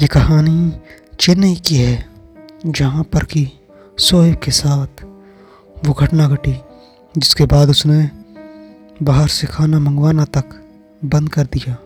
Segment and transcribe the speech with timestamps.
[0.00, 0.72] ये कहानी
[1.20, 2.04] चेन्नई की है,
[2.66, 3.40] जहाँ पर कि
[3.98, 5.02] शोएब के साथ
[5.84, 6.54] वो घटना घटी,
[7.14, 8.08] जिसके बाद उसने
[9.02, 10.54] बाहर से खाना मंगवाना तक
[11.04, 11.76] बंद कर दिया।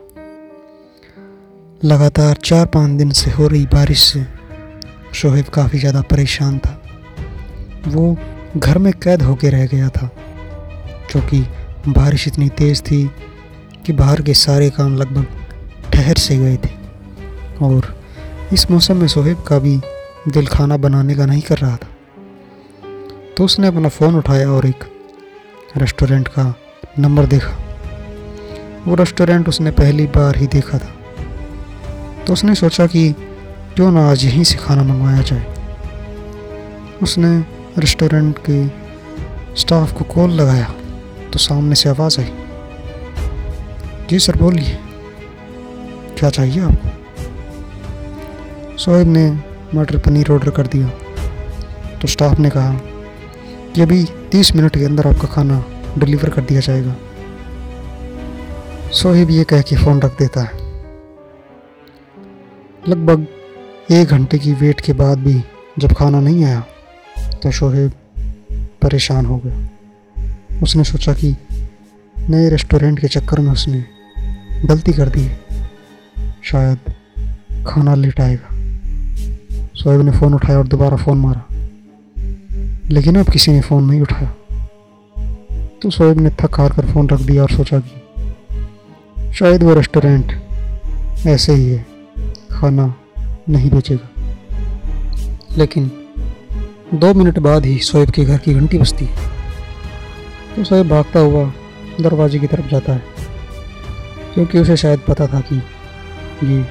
[1.84, 4.24] लगातार चार पाँच दिन से हो रही बारिश से
[5.12, 6.80] शोहेब काफ़ी ज़्यादा परेशान था।
[7.88, 8.16] वो
[8.56, 10.10] घर में कैद होकर रह गया था
[11.10, 11.40] क्योंकि
[11.90, 13.04] बारिश इतनी तेज़ थी
[13.86, 16.72] कि बाहर के सारे काम लगभग ठहर से गए थे,
[17.60, 17.92] और
[18.54, 19.80] इस मौसम में सोहेब का भी
[20.28, 21.88] दिल खाना बनाने का नहीं कर रहा था।
[23.36, 24.84] तो उसने अपना फ़ोन उठाया और एक
[25.76, 26.54] रेस्टोरेंट का
[26.98, 27.56] नंबर देखा।
[28.86, 30.94] वो रेस्टोरेंट उसने पहली बार ही देखा था।
[32.26, 33.12] तो उसने सोचा कि
[33.74, 35.46] क्यों ना आज यहीं से खाना मंगवाया जाए।
[37.02, 37.38] उसने
[37.78, 38.66] रेस्टोरेंट के
[39.56, 40.74] स्टाफ को कॉल लगाया
[41.32, 42.32] तो सामने से आवाज़ आई।
[44.10, 44.78] जी सर, बोलिए।
[46.18, 46.93] क्या चाहिए आपको?
[48.84, 49.30] शोएब ने
[49.74, 50.88] मटर पनीर ऑर्डर कर दिया।
[51.98, 52.72] तो स्टाफ ने कहा
[53.74, 55.64] कि अभी तीस मिनट के अंदर आपका खाना
[55.98, 56.96] डिलीवर कर दिया जाएगा।
[58.92, 60.58] सोहेब ये कह के फ़ोन रख देता है।
[62.88, 63.26] लगभग
[63.90, 65.42] एक घंटे की वेट के बाद भी
[65.78, 66.60] जब खाना नहीं आया
[67.42, 67.92] तो शोहेब
[68.82, 71.36] परेशान हो गया। उसने सोचा कि
[72.16, 73.84] नए रेस्टोरेंट के चक्कर में उसने
[74.66, 75.28] गलती कर दी
[76.44, 76.78] शायद
[77.66, 78.53] खाना लेट आएगा।
[79.84, 81.42] शोएब ने फ़ोन उठाया और दोबारा फ़ोन मारा।
[82.90, 84.32] लेकिन अब किसी ने फ़ोन नहीं उठाया।
[85.82, 90.32] तो शोएब ने थक हार कर फ़ोन रख दिया और सोचा कि शायद वो रेस्टोरेंट
[91.26, 91.84] ऐसे ही है,
[92.52, 92.94] खाना
[93.48, 94.08] नहीं बेचेगा।
[95.58, 95.90] लेकिन
[96.94, 99.16] दो मिनट बाद ही शोएब के घर की घंटी बजती है।
[100.56, 101.44] तो शोएब भागता हुआ
[102.00, 103.02] दरवाजे की तरफ़ जाता है,
[104.34, 105.62] क्योंकि उसे शायद पता था कि
[106.44, 106.64] ये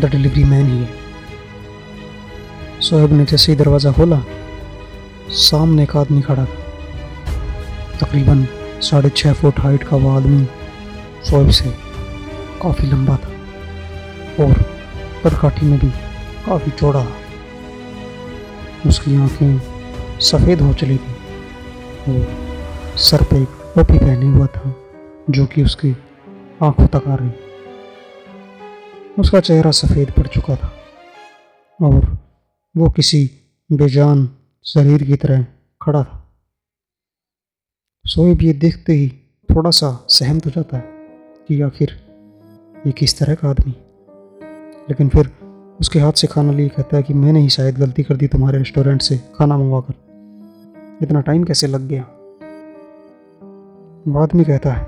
[0.00, 1.03] द डिलीवरी मैन ही है।
[2.84, 4.20] शोएब ने जैसे ही दरवाज़ा खोला,
[5.30, 8.44] सामने एक आदमी खड़ा था। तकरीबन
[8.80, 10.44] साढ़े छः फुट हाइट का वो आदमी
[11.24, 11.70] शोएब से
[12.62, 14.52] काफ़ी लंबा था और
[15.24, 15.88] परकाठी में भी
[16.46, 17.06] काफ़ी चौड़ा
[18.86, 19.60] उसकी आँखें
[20.20, 21.14] सफ़ेद हो चली थी
[22.08, 22.26] और
[22.98, 24.74] सर पे एक टोपी पहने हुआ था
[25.30, 25.96] जो कि उसकी
[26.62, 27.30] आँखों तक आ रही
[29.18, 30.72] उसका चेहरा सफ़ेद पड़ चुका था
[31.80, 32.13] और
[32.76, 33.30] वो किसी
[33.72, 34.28] बेजान
[34.64, 35.46] शरीर की तरह
[35.82, 36.36] खड़ा था।
[38.06, 39.08] सोएब ये देखते ही
[39.50, 40.84] थोड़ा सा सहमत हो जाता है
[41.48, 42.06] कि आखिर
[42.86, 43.74] ये किस तरह का आदमी।
[44.88, 45.30] लेकिन फिर
[45.80, 48.58] उसके हाथ से खाना लिए कहता है कि मैंने ही शायद गलती कर दी तुम्हारे
[48.58, 49.94] रेस्टोरेंट से खाना मंगवा कर
[51.02, 52.02] इतना टाइम कैसे लग गया?
[54.08, 54.84] वो आदमी कहता है,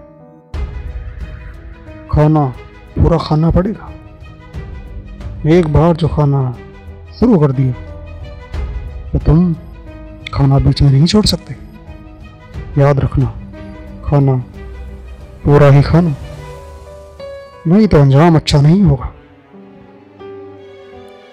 [2.08, 2.46] खाना,
[2.98, 3.92] पूरा खाना पड़ेगा?
[5.50, 6.58] एक बार जो खाना
[7.20, 7.72] शुरू कर दिए।
[9.12, 9.54] तो तुम
[10.34, 11.56] खाना बीच में नहीं छोड़ सकते।
[12.78, 13.32] याद रखना,
[14.04, 14.34] खाना
[15.44, 16.14] पूरा ही खाना।
[17.66, 19.12] नहीं तो अंजाम अच्छा नहीं होगा।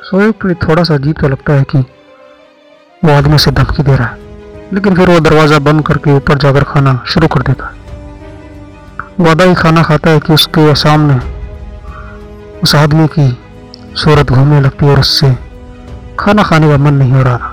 [0.03, 1.77] शोएब को थोड़ा सा अजीब तो लगता है कि
[3.05, 4.17] वो आदमी से धमकी दे रहा है।
[4.73, 7.81] लेकिन फिर वो दरवाज़ा बंद करके ऊपर जाकर खाना शुरू कर देता है।
[9.19, 11.19] वादा ही खाना खाता है कि उसके सामने
[12.59, 13.37] उस आदमी की
[13.95, 15.42] सूरत घूमने लगती है और उससे
[16.23, 17.49] खाना खाने का मन नहीं हो रहा था।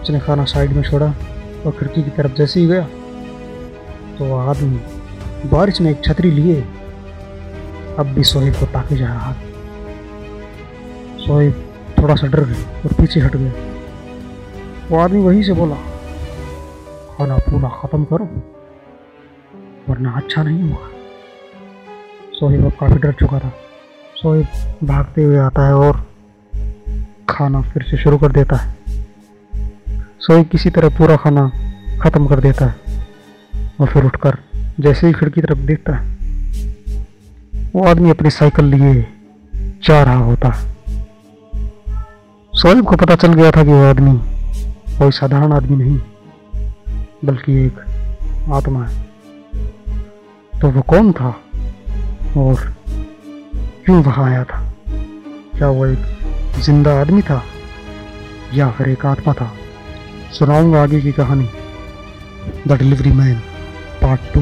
[0.00, 2.82] उसने खाना साइड में छोड़ा और खिड़की की तरफ़ जैसे ही गया
[4.18, 6.60] तो वह आदमी बारिश में एक छतरी लिए।
[7.98, 9.40] अब भी सोहेब को ताके जा रहा था।
[11.18, 11.62] सोहेब
[11.98, 13.52] थोड़ा सा डर गया और पीछे हट गया।
[14.90, 15.74] वो आदमी वहीं से बोला,
[17.12, 18.28] खाना पूरा ख़त्म करो,
[19.88, 20.88] वरना अच्छा नहीं होगा
[22.32, 23.52] सोहेब अब काफ़ी डर चुका था।
[24.16, 26.04] सोहेब भागते हुए आता है और
[27.36, 28.74] खाना फिर से शुरू कर देता है।
[30.20, 31.50] सोहेब किसी तरह पूरा खाना
[32.02, 33.04] ख़त्म कर देता है
[33.80, 34.38] और फिर उठकर
[34.80, 36.14] जैसे ही खिड़की तरफ़ देखता है,
[37.74, 38.94] वो आदमी अपनी साइकिल लिए
[39.84, 40.74] जा रहा होता है।
[42.52, 44.18] सोहेब को पता चल गया था कि वो आदमी
[44.98, 45.98] कोई साधारण आदमी नहीं,
[47.24, 47.80] बल्कि एक
[48.50, 49.04] आत्मा है।
[50.60, 51.28] तो वो कौन था
[52.36, 52.54] और
[53.84, 54.60] क्यों वहाँ आया था?
[55.56, 55.98] क्या वो एक
[56.60, 57.42] ज़िंदा आदमी था
[58.54, 59.52] या फिर एक आत्मा था?
[60.38, 61.48] सुनाऊँगा आगे की कहानी।
[62.68, 63.38] The delivery man,
[64.02, 64.40] part two.